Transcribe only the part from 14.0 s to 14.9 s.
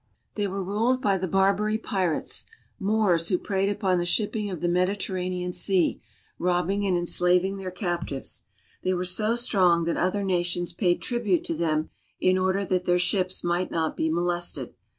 molested.